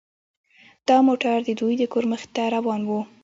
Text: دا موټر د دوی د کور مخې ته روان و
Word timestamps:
دا 0.87 0.97
موټر 1.07 1.37
د 1.43 1.49
دوی 1.59 1.73
د 1.77 1.83
کور 1.93 2.05
مخې 2.11 2.27
ته 2.35 2.43
روان 2.55 2.81
و 2.89 2.91